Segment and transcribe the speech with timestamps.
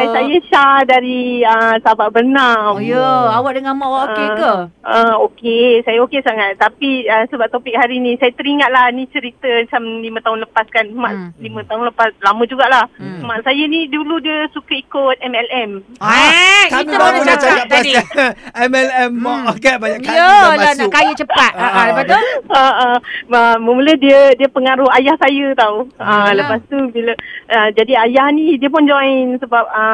[0.00, 2.72] Hai, saya Syah dari uh, Sahabat Bernam.
[2.72, 3.04] Oh ya,
[3.36, 4.52] awak dengan mak awak okey ke?
[4.80, 6.56] Uh, okey, saya okey sangat.
[6.56, 10.88] Tapi uh, sebab topik hari ni, saya teringatlah ni cerita macam lima tahun lepas kan.
[10.88, 11.36] Mak Hmm.
[11.36, 12.88] lima tahun lepas, lama jugalah.
[12.96, 13.20] Hmm.
[13.20, 15.70] Mak saya ni dulu dia suka ikut MLM.
[16.00, 17.92] Eh, Kami kita baru nak cakap tadi.
[18.56, 20.80] MLM mak kan banyak kali dah Yalah masuk.
[20.80, 21.52] nak kaya cepat.
[21.52, 22.18] Ha, Ah, lepas tu?
[22.48, 22.96] Uh, uh,
[23.28, 25.84] uh, mula dia dia pengaruh ayah saya tau.
[25.92, 26.32] Uh, Alah.
[26.32, 27.12] lepas tu bila
[27.50, 29.88] uh, jadi ayah ni dia pun join sebab uh,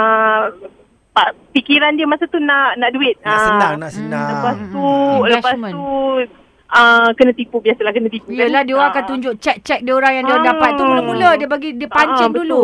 [1.10, 3.16] pak, fikiran dia masa tu nak nak duit.
[3.20, 4.28] Nak Ah, senang, nak senang.
[4.30, 5.24] Lepas Hmm, tu hmm.
[5.26, 5.84] lepas tu
[6.68, 8.28] uh, kena tipu biasalah kena tipu.
[8.28, 8.66] Yelah kan?
[8.66, 8.94] dia orang Ah.
[8.94, 10.44] akan tunjuk cek-cek dia orang yang dia Ah.
[10.46, 12.62] dapat tu mula-mula dia bagi dia pancing Ah, dulu.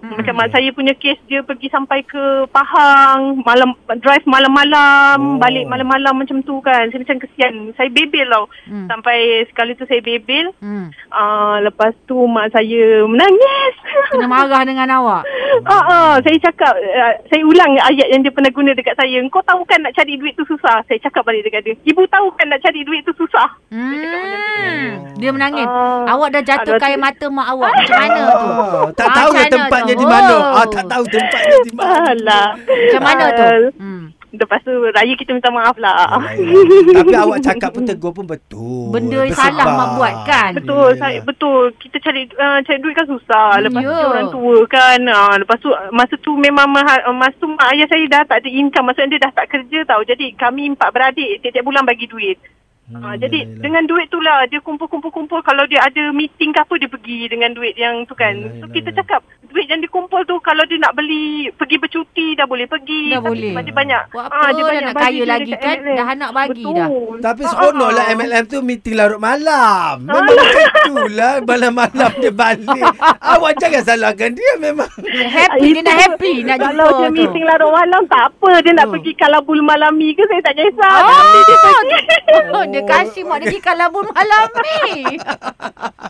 [0.00, 0.16] Hmm.
[0.16, 5.36] Macam mak saya punya kes dia pergi sampai ke Pahang, malam drive malam-malam, Oh.
[5.36, 6.86] balik malam-malam macam tu kan.
[6.86, 7.52] Saya macam kesian.
[7.74, 8.46] Saya bebel tau.
[8.64, 8.86] Hmm.
[8.86, 10.50] Sampai sekali tu saya bebel.
[10.58, 10.88] Hmm.
[11.10, 13.74] Ah, lepas tu mak saya menangis.
[14.08, 15.22] Kena marah dengan awak.
[15.64, 19.22] Ah, ah, saya cakap, uh, saya ulang ayat yang dia pernah guna dekat saya.
[19.28, 20.82] Kau tahu kan nak cari duit tu susah.
[20.84, 21.74] Saya cakap balik dekat dia.
[21.84, 23.48] Ibu tahu kan nak cari duit tu susah.
[23.68, 25.14] Hmm.
[25.14, 25.64] Dia menangis.
[25.64, 26.10] Ah.
[26.10, 27.72] awak dah jatuh air tu- mata mak awak.
[27.72, 28.46] Macam mana tu?
[28.46, 30.00] Ah, tak Ah, tahu macam lah tempatnya tu?
[30.00, 30.34] di mana.
[30.34, 30.54] Oh.
[30.54, 31.94] Ah, tak tahu tempatnya di mana.
[32.10, 32.46] Alah.
[32.58, 33.42] Macam mana tu?
[33.44, 34.04] Ah, Hmm.
[34.36, 36.18] Lepas tu raya kita minta maaf lah.
[36.96, 38.90] Tapi awak cakap pun tegur pun betul.
[38.90, 39.38] Benda Bersebab.
[39.38, 40.52] salah mak buat kan?
[40.54, 40.98] Betul, Yelah.
[40.98, 41.62] saya, betul.
[41.76, 43.48] Kita cari uh, cari duit kan susah.
[43.60, 43.90] Lepas Ya.
[43.92, 45.00] tu orang tua kan.
[45.00, 48.38] Uh, lepas tu masa tu memang maha, uh, masa tu mak ayah saya dah tak
[48.38, 48.86] ada income.
[48.86, 50.02] Maksudnya dia dah tak kerja tau.
[50.02, 52.38] Jadi kami empat beradik tiap-tiap bulan bagi duit.
[52.84, 53.64] Hmm, Uh, jadi yelah.
[53.64, 57.48] dengan duit tu lah dia kumpul-kumpul-kumpul kalau dia ada meeting ke apa dia pergi dengan
[57.50, 58.36] duit yang tu kan.
[58.36, 58.98] Yelah, so yelah, kita yelah.
[59.00, 63.02] cakap duit yang dikumpul tu kalau dia nak beli pergi bercuti dah boleh pergi.
[63.06, 63.50] Dah Tapi boleh.
[63.50, 64.02] sebab dia banyak.
[64.12, 65.76] Buat ah, apa dia dah banyak nak kaya lagi kan?
[65.80, 65.96] MLM.
[65.96, 66.76] Dah nak bagi Betul.
[66.76, 66.88] dah.
[67.24, 68.14] Tapi Ah, seronok lah ah.
[68.14, 69.94] MLM tu meeting larut malam.
[70.04, 71.34] Memang macam itulah.
[71.44, 72.84] Malam-malam dia balik.
[73.32, 74.90] Awak jangan salahkan dia memang.
[75.24, 77.14] Happy dia nak happy nak jumpa Kalau dia tu.
[77.14, 78.50] meeting larut malam tak apa.
[78.60, 80.94] Dia nak pergi kalabul malami ke saya tak kisah.
[81.00, 81.98] Oh, dia pergi.
[82.74, 84.84] dia kasih mak dia pergi kalabun malam ni.